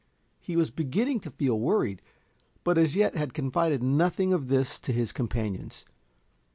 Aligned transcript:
He 0.39 0.55
was 0.55 0.71
beginning 0.71 1.19
to 1.19 1.29
feel 1.29 1.59
worried, 1.59 2.01
but 2.63 2.75
as 2.75 2.95
yet 2.95 3.13
had 3.15 3.35
confided 3.35 3.83
nothing 3.83 4.33
of 4.33 4.47
this 4.47 4.79
to 4.79 4.91
his 4.91 5.11
companions. 5.11 5.85